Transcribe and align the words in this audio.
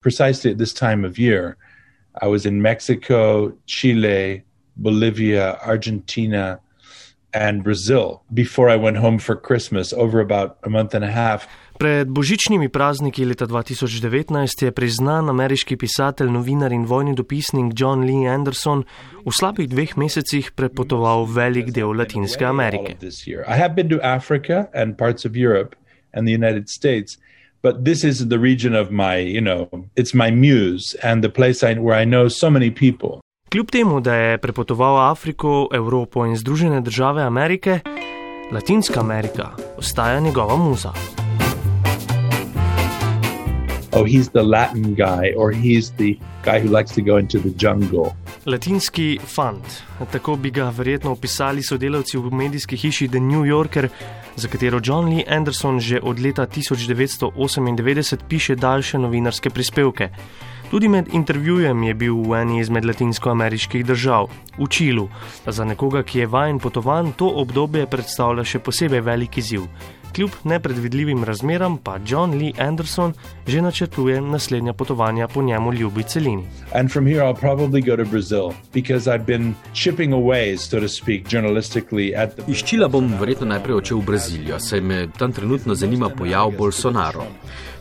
precisely 0.00 0.50
at 0.50 0.58
this 0.58 0.72
time 0.72 1.04
of 1.04 1.18
year, 1.18 1.56
I 2.20 2.26
was 2.26 2.46
in 2.46 2.60
Mexico, 2.62 3.52
Chile, 3.66 4.42
Bolivia, 4.76 5.58
Argentina, 5.62 6.60
and 7.32 7.62
Brazil 7.62 8.22
before 8.34 8.68
I 8.68 8.76
went 8.76 8.96
home 8.96 9.18
for 9.18 9.36
Christmas 9.36 9.92
over 9.92 10.20
about 10.20 10.58
a 10.64 10.68
month 10.68 10.94
and 10.94 11.04
a 11.04 11.10
half. 11.10 11.46
Pred 11.80 12.12
božičnimi 12.12 12.68
prazniki 12.68 13.24
leta 13.24 13.46
2019 13.46 14.64
je 14.64 14.72
priznan 14.72 15.30
ameriški 15.32 15.76
pisatelj, 15.80 16.28
novinar 16.28 16.72
in 16.72 16.84
vojni 16.84 17.14
dopisnik 17.16 17.72
John 17.72 18.04
Lee 18.04 18.28
Anderson 18.28 18.84
v 19.24 19.32
slabih 19.32 19.68
dveh 19.70 19.96
mesecih 19.96 20.50
prepotoval 20.52 21.24
velik 21.24 21.72
del 21.72 21.96
Latinske 21.96 22.44
Amerike. 22.44 23.00
But 27.62 27.84
this 27.84 28.04
is 28.04 28.28
the 28.28 28.38
region 28.38 28.74
of 28.74 28.90
my, 28.90 29.16
you 29.16 29.40
know, 29.40 29.68
it's 29.96 30.14
my 30.14 30.30
muse 30.30 30.96
and 31.02 31.22
the 31.22 31.28
place 31.28 31.62
I, 31.62 31.74
where 31.74 32.02
I 32.02 32.04
know 32.06 32.28
so 32.28 32.50
many 32.50 32.70
people. 32.70 33.20
Kljub 33.50 33.70
temu, 33.70 34.00
da 34.00 34.14
je 34.14 34.38
prepotoval 34.38 35.10
Afriko, 35.10 35.68
Evropo 35.72 36.26
in 36.26 36.36
Združene 36.36 36.80
države 36.80 37.22
Amerike, 37.22 37.80
Latinska 38.52 39.00
Amerika 39.00 39.50
ostaja 39.76 40.20
njegova 40.20 40.56
muza. 40.56 40.92
Oh, 43.92 44.04
he's 44.04 44.28
the 44.30 44.42
Latin 44.42 44.94
guy, 44.94 45.32
or 45.36 45.50
he's 45.50 45.90
the 45.90 46.18
guy 46.44 46.60
who 46.60 46.68
likes 46.68 46.94
to 46.94 47.02
go 47.02 47.16
into 47.16 47.38
the 47.38 47.50
jungle. 47.56 48.14
Latinski 48.46 49.18
fant, 49.18 49.82
tako 50.12 50.36
bi 50.36 50.50
ga 50.50 50.70
verjetno 50.70 51.10
opisali 51.10 51.62
sodelavci 51.62 52.18
v 52.18 52.30
medijski 52.30 52.76
hiši 52.76 53.08
The 53.08 53.20
New 53.20 53.44
Yorker, 53.44 53.88
za 54.36 54.48
katero 54.48 54.80
John 54.82 55.08
Lee 55.10 55.24
Anderson 55.26 55.80
že 55.80 56.00
od 56.02 56.20
leta 56.20 56.46
1998 56.46 58.16
piše 58.28 58.54
daljše 58.54 58.98
novinarske 58.98 59.50
prispevke. 59.50 60.08
Tudi 60.70 60.88
med 60.88 61.08
intervjujem 61.12 61.82
je 61.82 61.94
bil 61.94 62.14
v 62.14 62.34
eni 62.42 62.60
izmed 62.60 62.84
latinskoameriških 62.84 63.84
držav, 63.86 64.28
v 64.58 64.66
Čilu. 64.70 65.08
Za 65.46 65.64
nekoga, 65.64 66.02
ki 66.02 66.18
je 66.18 66.26
vajen 66.26 66.58
potovan, 66.58 67.12
to 67.12 67.26
obdobje 67.26 67.86
predstavlja 67.90 68.44
še 68.44 68.62
posebej 68.62 69.00
velik 69.02 69.38
izziv. 69.42 69.66
Kljub 70.14 70.30
nepredvidljivim 70.44 71.24
razmeram 71.24 71.78
pa 71.78 71.98
John 72.06 72.30
Lee 72.30 72.52
Anderson 72.58 73.12
že 73.46 73.62
načrtuje 73.62 74.20
naslednja 74.20 74.72
potovanja 74.72 75.28
po 75.28 75.42
njemu 75.42 75.72
ljubi 75.72 76.02
celini. 76.02 76.44
Iz 82.48 82.58
Čila 82.64 82.88
bom 82.88 83.14
verjetno 83.20 83.46
najprej 83.46 83.74
odšel 83.74 83.98
v 83.98 84.04
Brazilijo, 84.04 84.58
saj 84.58 84.80
me 84.80 85.08
tam 85.18 85.32
trenutno 85.32 85.74
zanima 85.74 86.08
pojav 86.08 86.50
Bolsonaro. 86.58 87.24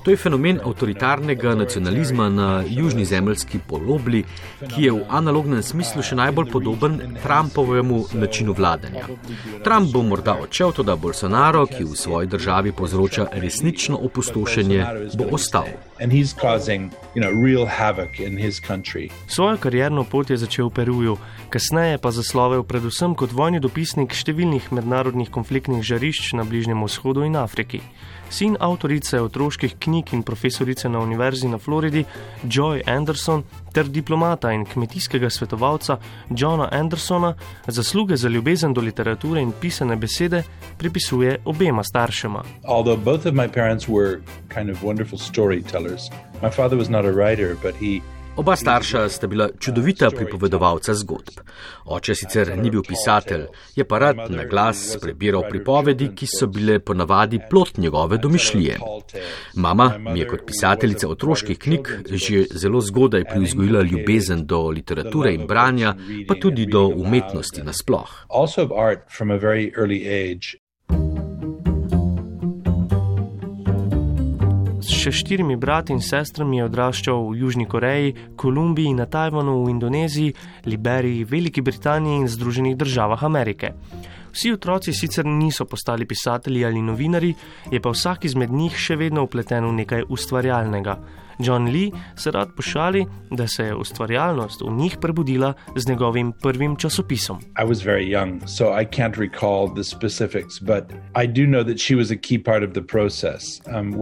To 0.03 0.11
je 0.11 0.17
fenomen 0.17 0.59
avtoritarnega 0.65 1.55
nacionalizma 1.55 2.29
na 2.29 2.63
južni 2.67 3.05
zemljski 3.05 3.59
polobli, 3.67 4.23
ki 4.67 4.83
je 4.83 4.91
v 4.91 5.01
analognem 5.09 5.63
smislu 5.63 6.03
še 6.03 6.15
najbolj 6.15 6.47
podoben 6.51 6.99
Trumpovemu 7.23 8.05
načinu 8.13 8.55
vladanja. 8.55 9.09
Trump 9.63 9.91
bo 9.93 10.03
morda 10.03 10.37
odšel, 10.39 10.71
tudi 10.71 10.95
Bolsonaro, 11.01 11.65
ki 11.67 11.83
v 11.83 11.97
svoji 11.99 12.27
državi 12.31 12.71
povzroča 12.71 13.27
resnično 13.31 13.99
opustošenje, 14.07 14.85
bo 15.19 15.27
ostal. 15.35 15.67
Svojo 19.27 19.57
karjerno 19.57 20.03
pot 20.03 20.29
je 20.29 20.37
začel 20.37 20.69
v 20.69 20.73
Peruju, 20.79 21.17
kasneje 21.49 21.97
pa 21.97 22.11
zaslovel 22.15 22.63
predvsem 22.63 23.15
kot 23.19 23.35
vojni 23.35 23.59
dopisnik 23.59 24.15
številnih 24.15 24.71
mednarodnih 24.71 25.27
konfliktnih 25.27 25.83
žarišč 25.83 26.33
na 26.39 26.47
Bližnjem 26.47 26.87
vzhodu 26.87 27.27
in 27.27 27.35
Afriki 27.35 27.83
sin 28.29 28.57
avtorice 28.59 29.21
otroških 29.21 29.75
knjig 29.79 30.13
in 30.13 30.23
profesorice 30.23 30.89
na 30.89 30.99
Univerzi 30.99 31.47
na 31.47 31.57
Floridi 31.57 32.05
Joy 32.43 32.81
Anderson 32.85 33.43
ter 33.73 33.87
diplomata 33.87 34.51
in 34.51 34.65
kmetijskega 34.65 35.29
svetovalca 35.29 35.97
Johna 36.29 36.69
Andersona 36.71 37.33
zasluge 37.67 38.15
za 38.15 38.29
ljubezen 38.29 38.73
do 38.73 38.81
literature 38.81 39.41
in 39.41 39.51
pisane 39.61 39.95
besede 39.95 40.43
pripisuje 40.77 41.37
obema 41.45 41.83
staršema. 41.83 42.43
Although 42.63 43.03
both 43.03 43.25
of 43.25 43.33
my 43.33 43.47
parents 43.47 43.87
were 43.87 44.21
kind 44.55 44.69
of 44.69 44.83
wonderful 44.83 45.19
storytellers, 45.19 46.01
my 46.41 46.49
father 46.49 46.77
was 46.77 46.89
not 46.89 47.05
a 47.05 47.11
writer, 47.11 47.55
but 47.63 47.75
he 47.75 48.01
Oba 48.39 48.55
starša 48.55 49.09
sta 49.09 49.27
bila 49.27 49.49
čudovita 49.59 50.09
pripovedovalca 50.09 50.93
zgodb. 50.93 51.41
Oče 51.85 52.13
sicer 52.15 52.51
ni 52.57 52.69
bil 52.71 52.85
pisatelj, 52.87 53.41
je 53.75 53.83
pa 53.87 53.99
rad 53.99 54.21
na 54.29 54.45
glas 54.45 54.95
prebiral 55.01 55.43
pripovedi, 55.49 56.07
ki 56.15 56.27
so 56.27 56.47
bile 56.47 56.79
ponavadi 56.79 57.39
plot 57.49 57.77
njegove 57.77 58.17
domišljije. 58.17 58.77
Mama 59.55 59.89
mi 59.97 60.19
je 60.19 60.27
kot 60.27 60.45
pisateljica 60.47 61.09
otroških 61.09 61.59
knjig 61.59 61.87
že 62.11 62.45
zelo 62.51 62.81
zgodaj 62.81 63.23
privzgojila 63.23 63.81
ljubezen 63.81 64.45
do 64.45 64.69
literature 64.69 65.33
in 65.33 65.47
branja, 65.47 65.95
pa 66.27 66.35
tudi 66.35 66.65
do 66.65 66.87
umetnosti 66.87 67.61
nasploh. 67.63 68.09
Še 74.99 75.13
štirimi 75.15 75.55
brati 75.55 75.93
in 75.95 76.01
sestrami 76.03 76.57
je 76.59 76.65
odraščal 76.67 77.21
v 77.29 77.37
Južni 77.39 77.63
Koreji, 77.71 78.15
Kolumbiji, 78.35 78.91
na 78.97 79.05
Tajvanu, 79.07 79.53
v 79.63 79.71
Indoneziji, 79.71 80.33
Liberiji, 80.67 81.23
Veliki 81.23 81.63
Britaniji 81.63 82.17
in 82.19 82.27
Združenih 82.27 82.75
državah 82.75 83.23
Amerike. 83.23 83.71
Vsi 84.35 84.51
otroci 84.51 84.91
sicer 84.93 85.25
niso 85.25 85.65
postali 85.65 86.05
pisatelji 86.05 86.65
ali 86.65 86.83
novinari, 86.83 87.31
je 87.71 87.79
pa 87.79 87.93
vsak 87.95 88.27
izmed 88.27 88.51
njih 88.51 88.75
še 88.75 88.99
vedno 88.99 89.23
upleten 89.23 89.69
v 89.69 89.77
nekaj 89.79 90.03
ustvarjalnega. 90.11 90.97
John 91.39 91.65
Lee 91.65 91.91
se 92.15 92.31
rad 92.31 92.49
pošali, 92.55 93.05
da 93.31 93.47
se 93.47 93.63
je 93.63 93.75
ustvarjalnost 93.75 94.61
v 94.61 94.71
njih 94.71 94.97
prebudila 95.01 95.53
z 95.75 95.89
njegovim 95.89 96.31
prvim 96.41 96.75
časopisom. 96.75 97.39
Young, 97.57 98.39
so 98.47 98.65
specifics, 99.83 100.61
um, 103.67 103.95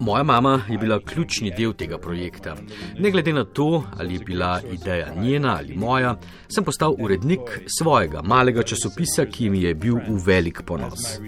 Moja 0.00 0.22
mama 0.22 0.62
je 0.68 0.78
bila 0.78 1.00
ključni 1.00 1.52
del 1.58 1.72
tega 1.72 1.98
projekta. 1.98 2.56
Ne 2.98 3.10
glede 3.10 3.32
na 3.32 3.44
to, 3.44 3.84
ali 3.98 4.14
je 4.14 4.20
bila 4.20 4.60
ideja 4.72 5.14
njena 5.16 5.56
ali 5.58 5.76
moja, 5.76 6.16
sem 6.48 6.64
postal 6.64 6.94
urednik 6.98 7.40
svojega 7.78 8.22
malega 8.22 8.62
časopisa, 8.62 9.24
ki 9.26 9.50
mi 9.50 9.62
je 9.62 9.74
bil 9.74 9.96
v 10.08 10.18
velik 10.26 10.62
ponos. 10.66 11.20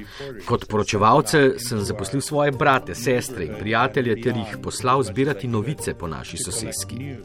Kot 0.46 0.68
poročevalce 0.68 1.58
sem 1.58 1.80
zaposlil 1.80 2.20
svoje 2.20 2.52
brate, 2.52 2.94
sestre 2.94 3.44
in 3.44 3.54
prijatelje 3.58 4.15
ter 4.22 4.36
jih 4.36 4.56
poslal 4.62 5.02
zbirati 5.02 5.48
novice 5.48 5.94
po 5.94 6.08
naši 6.08 6.36
sosedski. 6.36 7.16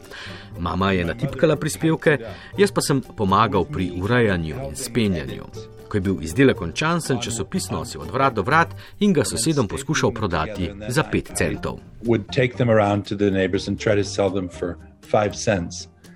Mama 0.58 0.92
je 0.92 1.04
natipkala 1.04 1.56
prispevke, 1.56 2.18
jaz 2.58 2.72
pa 2.72 2.80
sem 2.80 3.02
pomagal 3.16 3.64
pri 3.64 3.90
urejanju 4.02 4.56
in 4.68 4.76
spenjanju. 4.76 5.44
Ko 5.88 5.96
je 5.96 6.00
bil 6.00 6.22
izdelek 6.24 6.56
končan, 6.56 7.00
sem 7.00 7.20
časopis 7.20 7.70
nosil 7.70 8.00
od 8.00 8.10
vrat 8.10 8.34
do 8.34 8.42
vrat 8.42 8.72
in 9.00 9.12
ga 9.12 9.24
sosedom 9.24 9.68
poskušal 9.68 10.12
prodati 10.12 10.70
za 10.88 11.04
5 11.12 11.34
centov. 11.36 11.78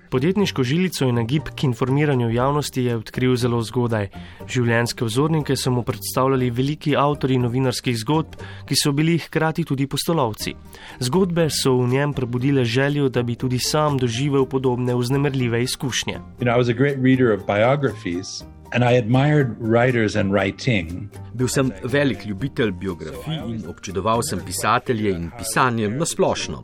Podjetniško 0.09 0.63
žilico 0.63 1.05
in 1.05 1.15
nagib 1.15 1.49
k 1.55 1.63
informiranju 1.67 2.29
javnosti 2.31 2.83
je 2.83 2.95
odkril 2.95 3.35
zelo 3.35 3.61
zgodaj. 3.61 4.07
Življenjske 4.47 5.05
vzornike 5.05 5.55
so 5.55 5.71
mu 5.71 5.83
predstavljali 5.83 6.49
veliki 6.49 6.95
avtori 6.95 7.37
novinarskih 7.37 7.97
zgodb, 7.99 8.39
ki 8.67 8.75
so 8.79 8.91
bili 8.95 9.17
hkrati 9.19 9.65
tudi 9.67 9.87
postolovci. 9.87 10.55
Zgodbe 11.03 11.49
so 11.51 11.75
v 11.81 11.89
njem 11.91 12.13
prebudile 12.13 12.65
željo, 12.65 13.09
da 13.09 13.23
bi 13.23 13.35
tudi 13.35 13.59
sam 13.59 13.97
doživel 13.97 14.45
podobne 14.45 14.95
vznemirljive 14.95 15.63
izkušnje. 15.63 16.19
You 16.39 16.47
know, 16.47 18.56
Bil 21.33 21.47
sem 21.47 21.71
velik 21.83 22.25
ljubitelj 22.25 22.71
biografij 22.71 23.37
in 23.47 23.61
občudoval 23.69 24.23
sem 24.23 24.41
pisatelje 24.45 25.11
in 25.15 25.29
pisanje 25.37 25.89
na 25.89 26.05
splošno. 26.05 26.63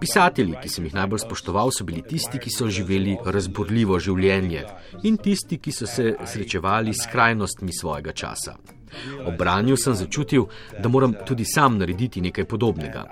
Pisatelji, 0.00 0.56
ki 0.62 0.68
sem 0.68 0.88
jih 0.88 0.96
najbolj 0.96 1.22
spoštoval, 1.22 1.70
so 1.70 1.86
bili 1.86 2.02
tisti, 2.02 2.40
ki 2.42 2.50
so 2.50 2.70
živeli 2.70 3.18
razburljivo 3.24 3.98
življenje 4.02 4.64
in 5.04 5.20
tisti, 5.22 5.60
ki 5.62 5.72
so 5.72 5.86
se 5.86 6.16
srečevali 6.24 6.94
s 6.94 7.06
krajnostmi 7.12 7.72
svojega 7.72 8.12
časa. 8.12 8.56
Ob 9.26 9.36
branju 9.38 9.76
sem 9.76 9.94
začutil, 9.94 10.46
da 10.78 10.88
moram 10.88 11.14
tudi 11.26 11.44
sam 11.44 11.78
narediti 11.78 12.20
nekaj 12.20 12.44
podobnega, 12.44 13.04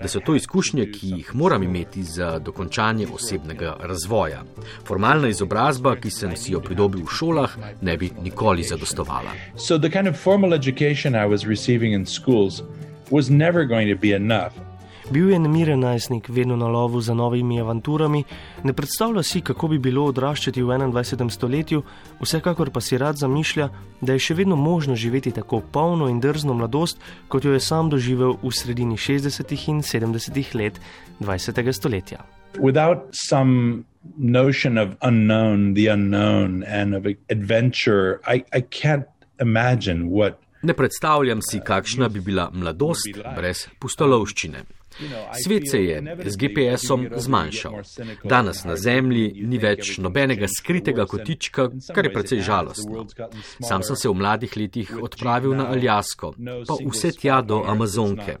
da 0.00 0.08
so 0.08 0.20
to 0.20 0.34
izkušnje, 0.34 0.86
ki 0.92 1.10
jih 1.16 1.34
moram 1.34 1.62
imeti 1.62 2.02
za 2.02 2.38
dokončanje 2.38 3.06
osebnega 3.14 3.76
razvoja. 3.80 4.42
Formalna 4.86 5.28
izobrazba, 5.28 5.96
ki 5.96 6.10
sem 6.10 6.36
si 6.36 6.52
jo 6.52 6.60
pridobil 6.60 7.04
v 7.04 7.16
šolah, 7.18 7.56
ne 7.80 7.96
bi 7.96 8.10
nikoli 8.22 8.62
zadostovala. 8.62 9.32
So 9.56 9.78
the 9.78 9.90
kind 9.90 10.08
of 10.08 10.16
formal 10.16 10.54
education 10.54 11.14
I 11.14 11.26
was 11.26 11.46
receiving 11.46 11.94
in 11.94 12.06
schools 12.06 12.62
was 13.10 13.30
never 13.30 13.64
going 13.64 13.88
to 13.94 14.00
be 14.00 14.12
enough. 14.12 14.73
Bil 15.10 15.30
je 15.30 15.38
nemiren 15.38 15.80
najstnik, 15.80 16.28
vedno 16.28 16.56
na 16.56 16.66
lovu 16.68 17.00
za 17.00 17.14
novimi 17.14 17.60
avanturami, 17.60 18.24
ne 18.62 18.72
predstavlja 18.72 19.22
si, 19.22 19.40
kako 19.40 19.68
bi 19.68 19.78
bilo 19.78 20.06
odraščati 20.08 20.62
v 20.62 20.66
21. 20.66 21.30
stoletju, 21.30 21.82
vsekakor 22.20 22.70
pa 22.70 22.80
si 22.80 22.98
rad 22.98 23.16
zamišlja, 23.20 23.68
da 24.00 24.12
je 24.12 24.18
še 24.18 24.34
vedno 24.34 24.56
možno 24.56 24.96
živeti 24.96 25.30
tako 25.30 25.60
polno 25.60 26.08
in 26.08 26.20
drzno 26.20 26.54
mladost, 26.54 26.98
kot 27.28 27.44
jo 27.44 27.52
je 27.52 27.60
sam 27.60 27.90
doživel 27.90 28.38
v 28.42 28.52
sredini 28.52 28.96
60. 28.96 29.52
in 29.68 29.82
70. 29.82 30.54
let 30.54 30.80
20. 31.20 31.72
stoletja. 31.72 32.24
Without 32.58 33.04
some 33.12 33.84
notion 34.16 34.78
of 34.78 34.96
unknown, 35.02 35.74
the 35.74 35.88
unknown, 35.88 36.62
and 36.62 36.94
of 36.94 37.04
adventure, 37.28 38.20
I, 38.26 38.44
I 38.56 38.62
can't 38.62 39.04
imagine 39.40 40.08
what. 40.08 40.40
Ne 40.62 40.72
predstavljam 40.74 41.42
si, 41.42 41.60
kakšna 41.60 42.08
bi 42.08 42.20
bila 42.20 42.48
mladost 42.52 43.18
brez 43.36 43.66
pustolovščine. 43.78 44.64
Svet 45.44 45.70
se 45.70 45.84
je 45.84 46.16
z 46.24 46.36
GPS-om 46.36 47.08
zmanjšal. 47.16 47.82
Danes 48.24 48.64
na 48.64 48.76
Zemlji 48.76 49.42
ni 49.46 49.58
več 49.58 49.98
nobenega 49.98 50.46
skritega 50.48 51.06
kotička, 51.06 51.68
kar 51.94 52.06
je 52.06 52.12
precej 52.12 52.42
žalostno. 52.46 53.06
Sam 53.62 53.82
sem 53.82 53.96
se 53.96 54.08
v 54.08 54.14
mladih 54.14 54.56
letih 54.56 54.96
odpravil 55.02 55.54
na 55.54 55.70
Aljasko, 55.74 56.34
pa 56.66 56.78
vse 56.90 57.14
tja 57.18 57.42
do 57.42 57.62
Amazonke. 57.66 58.38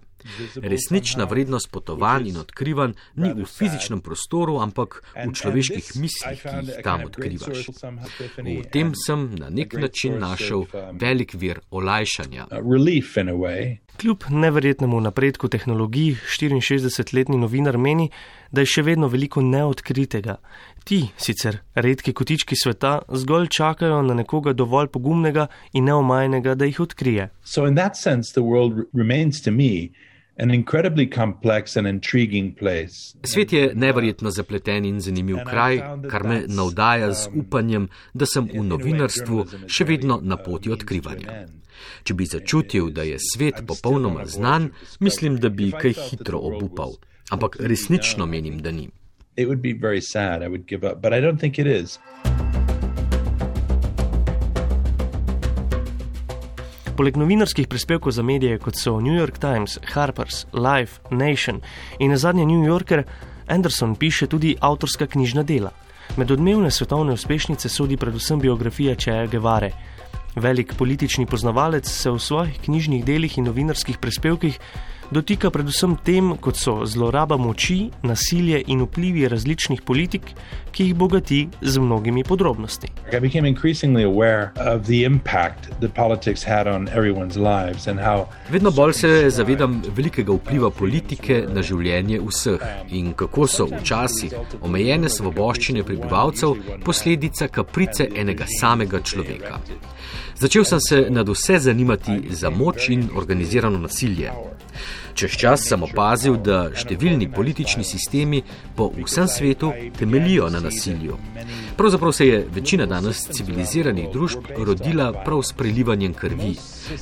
Resnična 0.56 1.26
vrednost 1.28 1.68
potovanj 1.70 2.30
in 2.30 2.38
odkrivanj 2.40 2.94
ni 3.20 3.32
v 3.36 3.44
fizičnem 3.44 4.00
prostoru, 4.00 4.56
ampak 4.64 5.02
v 5.12 5.32
človeških 5.36 5.90
mislih, 6.00 6.40
ki 6.40 6.54
jih 6.62 6.80
tam 6.86 7.04
odkrivaš. 7.04 7.68
V 8.40 8.62
tem 8.72 8.94
sem 8.96 9.28
na 9.36 9.52
nek 9.52 9.76
način 9.76 10.16
našel 10.18 10.64
velik 11.00 11.36
vir 11.36 11.60
olajšanja. 11.70 12.48
Kljub 13.96 14.24
neverjetnemu 14.30 15.00
napredku 15.00 15.48
tehnologij, 15.48 16.16
64-letni 16.38 17.38
novinar 17.38 17.78
meni, 17.78 18.08
da 18.50 18.64
je 18.64 18.70
še 18.72 18.82
vedno 18.82 19.08
veliko 19.08 19.42
neodkritega. 19.42 20.36
Ti, 20.84 21.00
sicer 21.16 21.60
redki 21.74 22.12
kotički 22.12 22.58
sveta, 22.58 22.96
zgolj 23.08 23.48
čakajo 23.54 24.02
na 24.02 24.16
nekoga 24.18 24.52
dovolj 24.52 24.90
pogumnega 24.94 25.46
in 25.72 25.86
neomajnega, 25.90 26.56
da 26.58 26.66
jih 26.66 26.80
odkrije. 26.84 27.30
So 27.44 27.66
in 27.66 27.78
that 27.78 27.96
sense, 27.96 28.34
the 28.34 28.42
world 28.42 28.82
remains 28.92 29.40
to 29.42 29.54
me 29.54 29.92
Svet 33.22 33.52
je 33.52 33.72
neverjetno 33.74 34.30
zapleten 34.30 34.84
in 34.84 35.00
zanimiv 35.00 35.36
kraj, 35.46 35.78
kar 36.10 36.24
me 36.24 36.42
navdaja 36.48 37.12
z 37.12 37.28
upanjem, 37.34 37.88
da 38.14 38.26
sem 38.26 38.48
v 38.50 38.64
novinarstvu 38.66 39.44
še 39.70 39.86
vedno 39.86 40.18
na 40.22 40.36
poti 40.36 40.72
odkrivanja. 40.74 41.44
Če 42.04 42.14
bi 42.14 42.26
začutil, 42.26 42.90
da 42.90 43.02
je 43.02 43.18
svet 43.18 43.64
popolnoma 43.66 44.26
znan, 44.26 44.70
mislim, 45.00 45.38
da 45.40 45.48
bi 45.48 45.70
kaj 45.72 45.94
hitro 46.08 46.38
obupal. 46.38 46.96
Ampak 47.30 47.56
resnično 47.60 48.26
menim, 48.26 48.58
da 48.62 48.70
ni. 48.70 48.90
It 49.36 49.48
would 49.48 49.62
be 49.62 49.72
very 49.72 50.00
sad, 50.00 50.42
I 50.42 50.48
would 50.48 50.66
give 50.66 50.86
up, 50.86 51.02
but 51.02 51.12
I 51.12 51.20
don't 51.20 51.40
think 51.40 51.58
it 51.58 51.66
is. 51.66 51.98
Poleg 56.94 57.16
novinarskih 57.18 57.66
prispevkov 57.66 58.12
za 58.14 58.22
medije, 58.22 58.58
kot 58.62 58.76
so 58.78 59.00
New 59.00 59.16
York 59.18 59.38
Times, 59.42 59.78
Harper's, 59.94 60.44
Life, 60.52 61.00
Nation 61.10 61.58
in 61.98 62.10
na 62.10 62.16
zadnje 62.16 62.46
New 62.46 62.62
Yorker, 62.62 63.02
Anderson 63.46 63.96
piše 63.96 64.26
tudi 64.26 64.54
avtorska 64.60 65.06
knjižna 65.06 65.42
dela. 65.42 65.72
Med 66.16 66.30
odmevne 66.30 66.70
svetovne 66.70 67.12
uspešnice 67.12 67.68
sodi 67.68 67.96
predvsem 67.96 68.40
biografija 68.40 68.94
Čeja 68.94 69.26
Gevare. 69.26 69.70
Velik 70.34 70.74
politični 70.74 71.26
poznavalec 71.26 71.86
se 71.86 72.10
v 72.10 72.18
svojih 72.18 72.58
knjižnih 72.64 73.04
delih 73.04 73.38
in 73.38 73.44
novinarskih 73.46 73.98
prispevkih 73.98 74.58
dotika 75.14 75.50
predvsem 75.50 75.94
tem, 76.04 76.32
kot 76.42 76.58
so 76.58 76.80
zloraba 76.90 77.36
moči, 77.38 77.90
nasilje 78.02 78.62
in 78.66 78.82
vplivi 78.82 79.28
različnih 79.30 79.82
politik, 79.86 80.32
ki 80.74 80.88
jih 80.88 80.94
bogati 80.98 81.38
z 81.62 81.78
mnogimi 81.78 82.24
podrobnosti. 82.24 82.88
Vedno 88.50 88.70
bolj 88.70 88.92
se 88.92 89.30
zavedam 89.30 89.82
velikega 89.96 90.32
vpliva 90.32 90.70
politike 90.70 91.44
na 91.48 91.62
življenje 91.62 92.20
vseh 92.26 92.66
in 92.90 93.12
kako 93.14 93.46
so 93.46 93.68
včasih 93.70 94.34
omejene 94.62 95.08
svoboščine 95.08 95.86
prebivalcev 95.86 96.58
posledica 96.84 97.48
kaprice 97.48 98.10
enega 98.16 98.50
samega 98.60 99.00
človeka. 99.00 99.60
Začel 100.34 100.64
sem 100.66 100.80
se 100.80 101.06
nad 101.10 101.28
vse 101.28 101.58
zanimati 101.58 102.18
za 102.30 102.50
moč 102.50 102.88
in 102.88 103.08
organizirano 103.14 103.78
nasilje. 103.78 104.32
Čez 105.14 105.30
čas 105.38 105.62
sem 105.68 105.82
opazil, 105.86 106.34
da 106.42 106.72
številni 106.74 107.28
politični 107.30 107.84
sistemi 107.86 108.40
po 108.74 108.88
vsem 108.96 109.28
svetu 109.30 109.70
temelijo 109.94 110.48
na 110.50 110.58
nasilju. 110.58 111.18
Pravzaprav 111.78 112.12
se 112.12 112.26
je 112.26 112.40
večina 112.50 112.86
danes 112.90 113.22
civiliziranih 113.30 114.08
družb 114.10 114.50
rodila 114.58 115.12
prav 115.24 115.44
s 115.46 115.54
prelivanjem 115.54 116.18
krvi, 116.18 116.56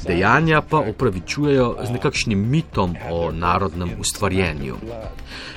dejanja 0.04 0.60
pa 0.60 0.84
opravičujejo 0.92 1.70
z 1.88 1.96
nekakšnim 1.96 2.44
mitom 2.52 2.96
o 3.08 3.32
narodnem 3.32 3.96
ustvarjenju. 4.04 4.76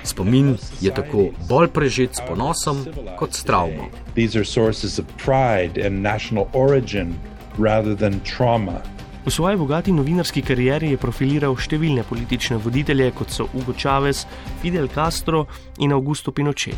Spomin 0.07 0.55
je 0.79 0.95
tako 0.95 1.27
bolj 1.51 1.73
prežet 1.75 2.15
s 2.15 2.23
ponosom 2.23 2.85
kot 3.19 3.35
s 3.35 3.43
travmo. 3.43 3.91
These 4.15 4.39
are 4.39 4.47
sources 4.47 4.99
of 4.99 5.11
pride 5.19 5.75
and 5.75 5.99
national 5.99 6.47
origin 6.53 7.17
rather 7.59 7.95
than 7.99 8.23
trauma. 8.23 8.94
V 9.25 9.31
svoji 9.31 9.57
bogati 9.57 9.91
novinarski 9.91 10.43
karieri 10.45 10.91
je 10.93 10.97
profiliral 11.01 11.55
številne 11.57 12.03
politične 12.05 12.59
voditelje, 12.61 13.07
kot 13.17 13.31
so 13.33 13.47
Hugo 13.49 13.73
Chavez, 13.73 14.19
Fidel 14.61 14.85
Castro 14.93 15.47
in 15.81 15.95
Augusto 15.97 16.29
Pinochet. 16.31 16.77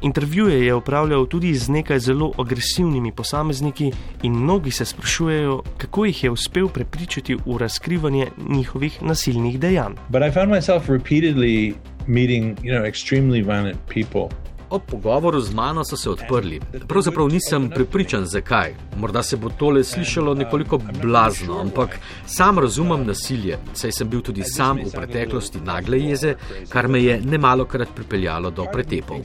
Intervjuje 0.00 0.62
je 0.64 0.74
upravljal 0.74 1.26
tudi 1.28 1.52
z 1.54 1.68
nekaj 1.68 2.00
zelo 2.00 2.30
agresivnimi 2.40 3.12
posamezniki, 3.12 3.90
in 4.22 4.32
mnogi 4.32 4.70
se 4.70 4.84
sprašujejo, 4.84 5.62
kako 5.76 6.04
jih 6.04 6.24
je 6.24 6.30
uspel 6.30 6.68
prepričati 6.68 7.36
v 7.36 7.58
razkrivanje 7.60 8.30
njihovih 8.48 9.02
nasilnih 9.02 9.60
dejanj. 9.60 10.00
Ampak 10.08 10.32
sem 10.32 10.62
se 10.62 10.80
repeatedly 10.88 11.74
meeting, 12.06 12.56
you 12.64 12.72
know, 12.72 12.88
extremely 12.88 13.44
violent 13.44 13.76
people. 13.92 14.32
Ob 14.70 14.82
pogovoru 14.90 15.40
z 15.40 15.54
mano 15.54 15.84
so 15.84 15.96
se 15.96 16.10
odprli. 16.10 16.60
Pravzaprav 16.88 17.28
nisem 17.28 17.70
prepričan, 17.70 18.26
zakaj. 18.26 18.74
Morda 18.96 19.22
se 19.22 19.36
bo 19.36 19.50
tole 19.50 19.84
slišalo 19.84 20.34
nekoliko 20.34 20.78
blazno, 21.02 21.60
ampak 21.60 21.98
sam 22.26 22.58
razumem 22.58 23.06
nasilje, 23.06 23.58
saj 23.72 23.92
sem 23.92 24.08
bil 24.08 24.20
tudi 24.20 24.42
sam 24.42 24.78
v 24.84 24.90
preteklosti 24.90 25.60
nagle 25.60 26.00
jeze, 26.00 26.34
kar 26.68 26.88
me 26.88 27.02
je 27.04 27.20
nemalo 27.20 27.64
krat 27.64 27.88
pripeljalo 27.94 28.50
do 28.50 28.66
pretepov. 28.72 29.20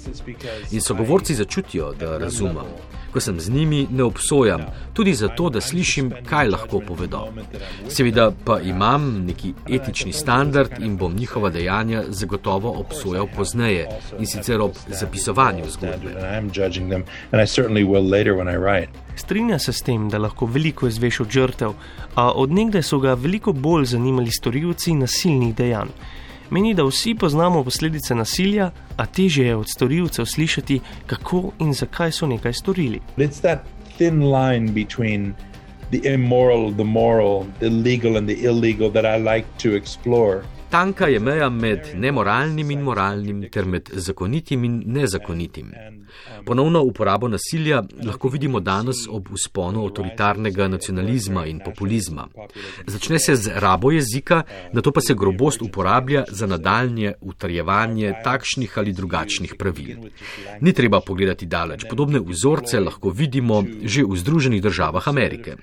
In 0.72 0.82
sogovorci 0.82 1.36
začutijo, 1.36 1.94
da 2.00 2.18
razumem 2.18 2.66
ko 3.12 3.20
sem 3.20 3.40
z 3.40 3.50
njimi, 3.50 3.88
ne 3.92 4.04
obsojam, 4.04 4.62
tudi 4.94 5.14
zato, 5.14 5.50
da 5.50 5.62
slišim, 5.62 6.12
kaj 6.30 6.50
lahko 6.50 6.80
povedo. 6.88 7.28
Seveda 7.90 8.32
pa 8.46 8.60
imam 8.60 9.26
neki 9.26 9.54
etični 9.70 10.14
standard 10.14 10.72
in 10.80 10.98
bom 10.98 11.16
njihova 11.16 11.50
dejanja 11.50 12.04
zagotovo 12.10 12.72
obsojal 12.80 13.28
pozneje 13.36 13.88
in 14.20 14.28
sicer 14.28 14.62
ob 14.62 14.72
zapisovanju 14.88 15.29
zgodbe. 15.70 16.16
Strinja 19.16 19.60
se 19.60 19.74
s 19.74 19.82
tem, 19.82 20.10
da 20.10 20.18
lahko 20.18 20.46
veliko 20.46 20.88
izveš 20.88 21.20
od 21.20 21.30
žrtev, 21.30 21.74
a 22.16 22.32
odnegdaj 22.32 22.84
so 22.84 23.00
ga 23.00 23.14
veliko 23.14 23.54
bolj 23.54 23.86
zanimali 23.86 24.32
storilci 24.32 24.94
nasilnih 24.94 25.56
dejanj. 25.56 25.92
Meni, 26.50 26.74
da 26.74 26.84
vsi 26.84 27.16
poznamo 27.16 27.64
posledice 27.64 28.16
nasilja, 28.16 28.72
a 28.98 29.06
teže 29.06 29.46
je 29.46 29.56
od 29.56 29.70
storilcev 29.70 30.26
slišati, 30.26 30.80
kako 31.06 31.52
in 31.60 31.74
zakaj 31.74 32.12
so 32.12 32.28
nekaj 32.28 32.54
storili. 32.54 33.02
The 35.92 36.14
immoral, 36.14 36.72
the 36.72 36.84
moral, 36.84 37.46
the 37.60 37.70
legal, 37.70 38.18
and 38.18 38.30
the 38.30 38.46
illegal 38.46 38.92
that 38.92 39.06
I 39.06 39.18
like 39.18 39.48
to 39.64 39.76
explore. 39.76 40.44
Tanka 40.70 41.08
je 41.08 41.20
meja 41.20 41.50
med 41.50 41.80
nemoralnim 41.96 42.72
in 42.72 42.82
moralnim, 42.82 43.42
ter 43.52 43.66
med 43.66 43.90
zakonitim 43.94 44.64
in 44.64 44.84
nezakonitim. 44.86 45.72
Ponovno 46.46 46.82
uporabo 46.84 47.28
nasilja 47.28 47.84
lahko 48.06 48.30
vidimo 48.30 48.60
danes 48.60 49.08
ob 49.10 49.32
usponu 49.34 49.86
avtoritarnega 49.86 50.68
nacionalizma 50.68 51.46
in 51.46 51.60
populizma. 51.66 52.28
Začne 52.88 53.20
se 53.20 53.36
z 53.36 53.52
rabo 53.56 53.92
jezika, 53.92 54.44
na 54.74 54.82
to 54.82 54.92
pa 54.92 55.02
se 55.02 55.14
grobost 55.14 55.62
uporablja 55.62 56.24
za 56.32 56.48
nadaljnje 56.48 57.14
utrjevanje 57.22 58.14
takšnih 58.24 58.78
ali 58.78 58.94
drugačnih 58.94 59.56
pravil. 59.58 59.98
Ni 60.62 60.74
treba 60.74 61.02
pogledati 61.02 61.46
daleč, 61.46 61.86
podobne 61.90 62.20
vzorce 62.20 62.80
lahko 62.80 63.10
vidimo 63.10 63.64
že 63.84 64.04
v 64.04 64.18
Združenih 64.18 64.62
državah 64.62 65.08
Amerike. 65.08 65.56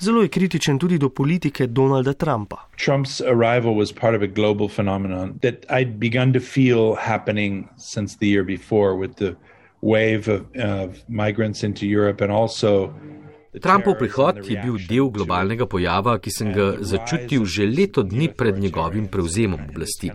Zelo 0.00 0.22
je 0.22 0.28
kritičen 0.28 0.78
tudi 0.78 0.98
do 0.98 1.08
politike 1.08 1.66
Donalda 1.66 2.12
Trumpa. 2.12 2.59
Trump's 2.76 3.20
arrival 3.20 3.74
was 3.74 3.92
part 3.92 4.14
of 4.14 4.22
a 4.22 4.26
global 4.26 4.68
phenomenon 4.68 5.38
that 5.42 5.66
I'd 5.68 6.00
begun 6.00 6.32
to 6.32 6.40
feel 6.40 6.94
happening 6.94 7.68
since 7.76 8.16
the 8.16 8.26
year 8.26 8.44
before 8.44 8.96
with 8.96 9.16
the 9.16 9.36
wave 9.82 10.28
of, 10.28 10.54
of 10.56 11.08
migrants 11.08 11.62
into 11.62 11.86
Europe 11.86 12.20
and 12.20 12.32
also 12.32 12.94
Trumpov 13.50 13.98
prihod 13.98 14.46
je 14.46 14.54
bil 14.62 14.76
del 14.78 15.08
globalnega 15.10 15.66
pojava, 15.66 16.20
ki 16.22 16.30
sem 16.30 16.52
ga 16.54 16.66
začutil 16.86 17.42
že 17.42 17.66
leto 17.66 18.04
dni 18.06 18.28
pred 18.30 18.54
njegovim 18.54 19.08
prevzemom 19.10 19.64
oblasti. 19.66 20.10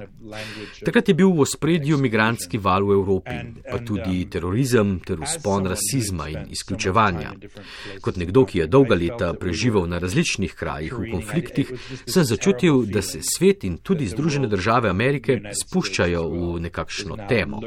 Takrat 0.80 1.10
je 1.12 1.16
bil 1.20 1.34
v 1.36 1.44
ospredju 1.44 1.98
migranski 2.00 2.56
val 2.58 2.88
v 2.88 2.96
Evropi, 2.96 3.36
pa 3.68 3.82
tudi 3.84 4.24
terorizem 4.32 5.02
ter 5.04 5.20
uspon 5.20 5.68
rasizma 5.68 6.30
in 6.32 6.48
izključevanja. 6.56 7.34
Kot 8.00 8.16
nekdo, 8.16 8.46
ki 8.48 8.62
je 8.64 8.68
dolga 8.72 8.96
leta 8.96 9.34
preživel 9.36 9.84
na 9.84 10.00
različnih 10.00 10.56
krajih 10.56 10.96
v 10.96 11.12
konfliktih, 11.12 11.74
sem 12.08 12.24
začutil, 12.24 12.86
da 12.88 13.04
se 13.04 13.20
svet 13.20 13.68
in 13.68 13.78
tudi 13.84 14.08
Združene 14.08 14.48
države 14.48 14.88
Amerike 14.90 15.42
spuščajo 15.52 16.24
v 16.32 16.62
nekakšno 16.70 17.20
temo. 17.28 17.60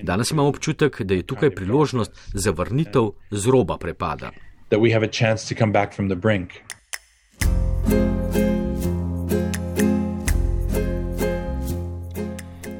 Danes 0.00 0.32
imam 0.32 0.48
občutek, 0.48 1.02
da 1.04 1.20
je 1.20 1.28
tukaj 1.28 1.52
priložnost 1.52 2.16
za 2.32 2.56
vrnitev 2.56 3.12
z 3.28 3.46
roba 3.52 3.76
prepada 3.76 4.32
that 4.72 4.78
we 4.78 4.90
have 4.90 5.02
a 5.02 5.08
chance 5.08 5.44
to 5.44 5.54
come 5.54 5.70
back 5.70 5.92
from 5.92 6.08
the 6.08 6.16
brink. 6.16 6.64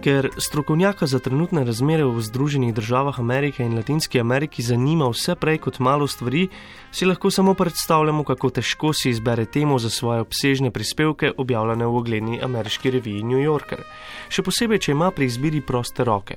Ker 0.02 0.28
strokovnjaka 0.36 1.06
za 1.06 1.18
trenutne 1.22 1.62
razmere 1.64 2.02
v 2.04 2.18
Združenih 2.20 2.74
državah 2.74 3.20
Amerike 3.20 3.62
in 3.62 3.76
Latinski 3.78 4.20
Ameriki 4.20 4.62
zanima 4.62 5.06
vse 5.06 5.36
prej 5.38 5.58
kot 5.62 5.78
malo 5.78 6.06
stvari, 6.06 6.48
si 6.90 7.06
lahko 7.06 7.30
samo 7.30 7.54
predstavljamo, 7.54 8.24
kako 8.24 8.50
težko 8.50 8.90
si 8.92 9.10
izbere 9.10 9.44
temo 9.44 9.78
za 9.78 9.90
svoje 9.90 10.20
obsežne 10.20 10.70
prispevke, 10.70 11.30
objavljene 11.36 11.86
v 11.86 11.96
ogledni 11.96 12.40
ameriški 12.42 12.90
reviji 12.90 13.22
New 13.22 13.38
Yorker. 13.38 13.84
Še 14.28 14.42
posebej, 14.42 14.80
če 14.82 14.92
ima 14.92 15.10
pri 15.14 15.28
izbiri 15.30 15.60
proste 15.60 16.04
roke. 16.04 16.34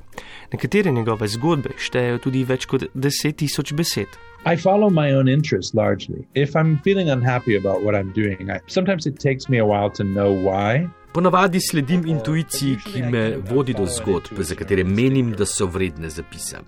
Nekatere 0.53 0.91
njegove 0.91 1.27
zgodbe 1.27 1.73
štejejo 1.77 2.19
tudi 2.27 2.43
več 2.45 2.67
kot 2.69 2.85
deset 2.93 3.39
tisoč 3.41 3.73
besed. 3.73 4.19
I 4.45 4.53
follow 4.61 4.93
my 4.93 5.09
own 5.17 5.25
interests 5.27 5.73
largely. 5.73 6.27
If 6.35 6.53
I'm 6.53 6.77
feeling 6.83 7.09
unhappy 7.09 7.57
about 7.57 7.81
what 7.81 7.97
I'm 7.97 8.13
doing, 8.13 8.51
I, 8.51 8.61
sometimes 8.67 9.07
it 9.07 9.17
takes 9.17 9.49
me 9.49 9.57
a 9.57 9.65
while 9.65 9.89
to 9.97 10.03
know 10.03 10.29
why. 10.29 10.85
Ponavadi 11.15 11.61
sledim 11.61 12.05
intuiciji, 12.05 12.77
ki 12.85 13.01
me 13.01 13.37
vodi 13.37 13.73
do 13.73 13.85
zgodb, 13.87 14.41
za 14.41 14.55
katere 14.55 14.83
menim, 14.83 15.29
da 15.31 15.45
so 15.47 15.65
vredne 15.65 16.09
zapisa. 16.09 16.59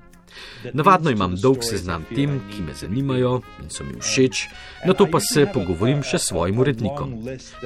Navadno 0.73 1.11
imam 1.11 1.35
dolg 1.35 1.65
seznam 1.67 2.05
tem, 2.15 2.37
ki 2.51 2.61
me 2.63 2.73
zanimajo 2.73 3.41
in 3.59 3.67
so 3.69 3.83
mi 3.83 3.97
všeč, 3.99 4.45
na 4.85 4.93
to 4.93 5.09
pa 5.11 5.19
se 5.19 5.43
pogovorim 5.53 5.99
še 5.99 6.21
s 6.21 6.29
svojim 6.31 6.63
urednikom. 6.63 7.13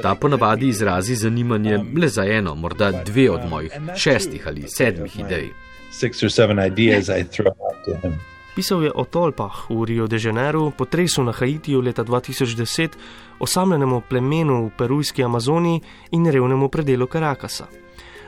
Ta 0.02 0.16
ponavadi 0.16 0.72
izrazi 0.74 1.20
zanimanje 1.22 1.78
le 2.02 2.10
za 2.10 2.26
eno, 2.26 2.56
morda 2.56 2.90
dve 3.06 3.30
od 3.30 3.46
mojih 3.54 3.78
šestih 3.96 4.48
ali 4.48 4.66
sedmih 4.66 5.20
idej. 5.20 5.52
Six 5.94 6.26
or 6.26 6.34
seven 6.34 6.58
ideas 6.58 7.14
I 7.14 7.22
throw 7.30 7.54
out 7.54 7.86
to 7.86 7.94
him. 8.02 8.18
Pisal 8.52 8.84
je 8.84 8.92
o 8.92 9.08
tolpah 9.08 9.72
v 9.72 9.84
Rio 9.88 10.08
de 10.12 10.20
Janeiro, 10.20 10.72
potresu 10.76 11.24
na 11.24 11.32
Haitiju 11.32 11.82
leta 11.82 12.04
2010, 12.04 12.98
osamljenemu 13.40 14.02
plemenu 14.10 14.66
v 14.66 14.72
perujski 14.78 15.24
Amazoniji 15.24 15.82
in 16.12 16.28
revnemu 16.28 16.68
predelu 16.68 17.08
Karakasa. 17.08 17.68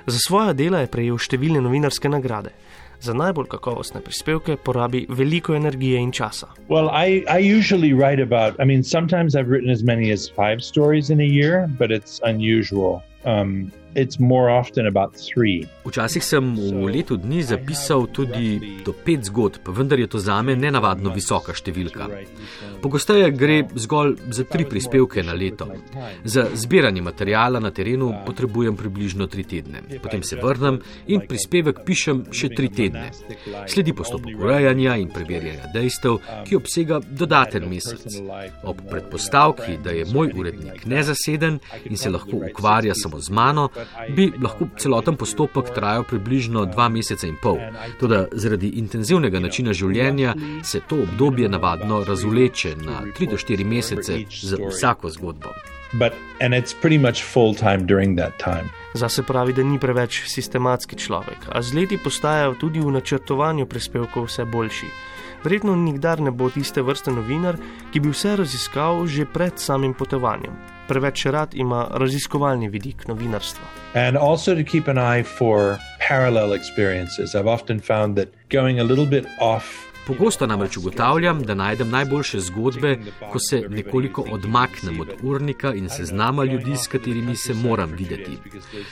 Za 0.07 0.19
svoja 0.27 0.53
dela 0.53 0.79
je 0.79 0.87
prejel 0.87 1.19
številne 1.19 1.59
novinarske 1.59 2.07
nagrade. 2.07 2.55
Za 3.03 3.11
najbolj 3.11 3.49
kakovostne 3.51 3.99
prispevke 3.99 4.55
porabi 4.55 5.03
veliko 5.11 5.57
energije 5.59 5.99
in 5.99 6.15
časa. 6.15 6.47
Well, 6.71 6.87
I, 6.87 7.27
I 7.27 7.43
usually 7.43 7.91
write 7.91 8.23
about, 8.23 8.55
I 8.59 8.63
mean, 8.63 8.83
sometimes 8.83 9.35
I've 9.35 9.51
written 9.51 9.69
as 9.69 9.83
many 9.83 10.11
as 10.11 10.31
five 10.31 10.63
stories 10.63 11.09
in 11.09 11.19
a 11.19 11.27
year, 11.27 11.67
but 11.67 11.91
it's 11.91 12.23
unusual. 12.23 13.03
Um, 13.27 13.75
Včasih 15.85 16.23
sem 16.23 16.55
v 16.55 16.89
letu 16.89 17.17
dni 17.17 17.43
zapisal 17.43 18.07
tudi 18.09 18.81
do 18.85 18.93
pet 18.93 19.25
zgodb, 19.29 19.69
vendar 19.69 19.99
je 19.99 20.07
to 20.07 20.19
zame 20.19 20.55
nenavadno 20.55 21.13
visoka 21.13 21.53
številka. 21.53 22.07
Pogosteje 22.81 23.29
gre 23.31 23.59
zgolj 23.75 24.15
za 24.33 24.45
tri 24.49 24.65
prispevke 24.65 25.23
na 25.23 25.35
leto. 25.37 25.67
Za 26.23 26.47
zbiranje 26.55 27.03
materijala 27.05 27.59
na 27.59 27.71
terenu 27.71 28.09
potrebujem 28.25 28.75
približno 28.79 29.27
tri 29.27 29.43
tedne. 29.43 29.83
Potem 30.01 30.23
se 30.23 30.39
vrnem 30.41 30.79
in 31.07 31.23
prispevek 31.29 31.83
pišem 31.85 32.25
še 32.33 32.49
tri 32.55 32.71
tedne. 32.73 33.11
Sledi 33.69 33.93
postopek 33.93 34.41
urejanja 34.41 34.97
in 34.99 35.13
preverjanja 35.13 35.69
dejstev, 35.75 36.19
ki 36.47 36.57
obsega 36.57 36.99
dodaten 37.03 37.69
mesec. 37.69 38.19
Ob 38.63 38.81
predpostavki, 38.89 39.77
da 39.83 39.93
je 39.95 40.09
moj 40.11 40.33
urednik 40.33 40.87
nezaseden 40.89 41.59
in 41.85 41.97
se 41.97 42.09
lahko 42.09 42.41
ukvarja 42.49 42.97
samo 42.97 43.21
z 43.21 43.29
mano, 43.29 43.69
bi 44.15 44.31
lahko 44.41 44.67
celoten 44.77 45.15
postopek 45.15 45.73
trajal 45.75 46.03
približno 46.03 46.65
dva 46.65 46.89
meseca 46.89 47.27
in 47.27 47.37
pol. 47.41 47.59
Toda 47.99 48.25
zaradi 48.31 48.73
intenzivnega 48.81 49.39
načina 49.39 49.73
življenja 49.73 50.33
se 50.63 50.81
to 50.87 51.03
obdobje 51.03 51.49
navadno 51.49 52.03
razvleče 52.03 52.75
na 52.81 53.01
tri 53.15 53.27
do 53.27 53.37
štiri 53.37 53.63
mesece 53.63 54.23
za 54.41 54.57
vsako 54.69 55.09
zgodbo. 55.09 55.53
But, 55.93 56.13
Zase 58.93 59.23
pravi, 59.23 59.53
da 59.53 59.63
ni 59.63 59.79
preveč 59.79 60.23
sistematski 60.25 60.95
človek, 60.95 61.45
a 61.49 61.61
z 61.61 61.73
leti 61.73 61.97
postajajo 61.97 62.55
tudi 62.61 62.81
v 62.81 62.91
načrtovanju 62.91 63.65
prispevkov 63.65 64.25
vse 64.25 64.45
boljši. 64.45 64.89
Verjetno 65.43 65.75
nikdar 65.75 66.21
ne 66.21 66.31
bo 66.31 66.49
tiste 66.49 66.81
vrste 66.81 67.11
novinar, 67.11 67.57
ki 67.91 67.99
bi 67.99 68.11
vse 68.13 68.37
raziskal 68.39 69.03
že 69.11 69.25
pred 69.27 69.59
samim 69.59 69.93
potovanjem. 69.93 70.55
Preveč 70.87 71.25
rad 71.25 71.53
ima 71.53 71.87
raziskovalni 71.91 72.69
vidik 72.71 73.07
novinarstva. 73.07 73.67
And 73.93 74.17
also 74.17 74.55
to 74.55 74.63
keep 74.63 74.87
an 74.87 74.97
eye 74.97 75.23
for 75.23 75.79
parallel 75.99 76.53
experiences. 76.53 77.35
I've 77.35 77.47
often 77.47 77.79
found 77.79 78.15
that 78.15 78.29
going 78.49 78.79
a 78.79 78.83
little 78.83 79.05
bit 79.05 79.25
off 79.39 79.92
Pogosto 80.07 80.47
namreč 80.47 80.77
ugotavljam, 80.77 81.43
da 81.43 81.55
najdem 81.55 81.89
najboljše 81.89 82.39
zgodbe, 82.39 82.97
ko 83.31 83.39
se 83.39 83.61
nekoliko 83.69 84.25
odmaknem 84.31 84.99
od 84.99 85.07
urnika 85.23 85.73
in 85.73 85.89
seznama 85.89 86.43
ljudi, 86.43 86.75
s 86.75 86.87
katerimi 86.87 87.35
se 87.35 87.53
moram 87.53 87.91
videti. 87.91 88.37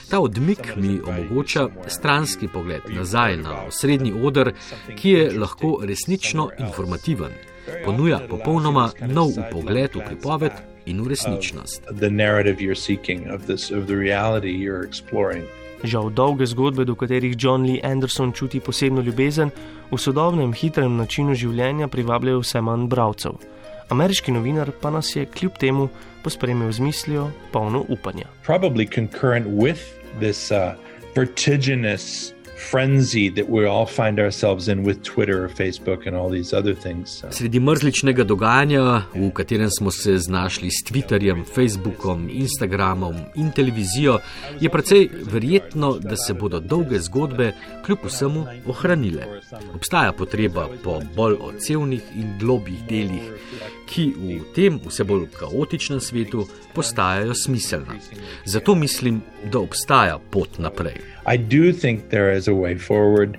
Ta 0.10 0.20
odmik 0.20 0.75
mi 0.75 1.00
omogoča 1.08 1.68
stranski 1.88 2.48
pogled 2.48 2.82
nazaj 2.89 3.38
na 3.38 3.72
srednji 3.72 4.13
odr, 4.24 4.51
ki 4.96 5.10
je 5.10 5.39
lahko 5.39 5.80
resnično 5.84 6.50
informativen. 6.60 7.32
Ponuja 7.86 8.20
popolnoma 8.30 8.91
nov 9.08 9.30
pogled 9.51 9.96
v 9.96 10.06
pripoved 10.08 10.51
in 10.86 11.01
v 11.01 11.08
resničnost. 11.08 11.84
Žal 15.84 16.12
dolge 16.14 16.46
zgodbe, 16.46 16.86
do 16.86 16.96
katerih 16.96 17.36
John 17.38 17.66
Lee 17.66 17.82
Anderson 17.84 18.32
čuti 18.32 18.60
posebno 18.60 19.02
ljubezen, 19.02 19.50
v 19.92 19.98
sodobnem 19.98 20.54
hitrem 20.54 20.98
načinu 20.98 21.34
življenja 21.36 21.88
privabljajo 21.88 22.44
vse 22.44 22.62
manj 22.62 22.86
bralcev. 22.88 23.40
Ameriški 23.92 24.32
novinar 24.32 24.72
pa 24.82 24.92
nas 24.94 25.10
je 25.16 25.26
kljub 25.26 25.58
temu 25.60 25.90
pospremil 26.24 26.72
z 26.72 26.80
mislijo, 26.80 27.32
polno 27.52 27.86
upanja. 27.90 28.30
Probably 28.46 28.86
concurrent 28.86 29.48
with 29.48 29.82
this 30.20 30.52
uh, 30.52 30.78
vertiginous 31.16 32.34
frenzy 32.70 33.30
that 33.30 33.50
we 33.50 33.68
all 33.68 33.86
find 33.86 34.20
ourselves 34.20 34.68
in 34.68 34.84
with 34.84 35.03
Twitter 35.03 35.46
or 35.46 35.50
Facebook 35.50 36.08
and 36.08 36.15
all 36.15 36.30
these 36.30 36.58
other 36.58 36.75
things. 36.75 37.24
Sredi 37.30 37.60
mrzličnega 37.60 38.24
dogajanja, 38.24 39.03
v 39.15 39.32
katerem 39.34 39.70
smo 39.70 39.91
se 39.91 40.18
znašli 40.18 40.70
s 40.72 40.84
Twitterjem, 40.91 41.44
Facebookom, 41.56 42.30
Instagramom 42.30 43.15
in 43.36 43.51
televizijo, 43.51 44.20
je 44.60 44.70
precej 44.70 45.10
verjetno, 45.32 45.98
da 46.00 46.15
se 46.18 46.34
bodo 46.34 46.60
dolge 46.60 47.00
zgodbe 47.00 47.51
kljub 47.86 48.00
vsemu 48.06 48.46
ohranile. 48.68 49.25
Obstaja 49.75 50.12
potreba 50.12 50.68
po 50.84 51.01
bolj 51.15 51.36
odsevnih 51.39 52.01
in 52.15 52.38
globih 52.39 52.84
delih, 52.89 53.32
ki 53.89 54.13
v 54.18 54.39
tem 54.56 54.80
vse 54.86 55.03
bolj 55.03 55.27
kaotičnem 55.39 56.00
svetu 56.00 56.48
postajajo 56.74 57.34
smiselna. 57.36 57.96
Zato 58.46 58.75
mislim, 58.75 59.22
da 59.51 59.60
obstaja 59.60 60.20
pot 60.32 60.60
naprej. 60.60 61.01
I 61.25 61.38
do 61.38 61.72
think 61.72 62.10
there 62.10 62.38
is 62.38 62.48
way 62.55 62.75
forward. 62.75 63.38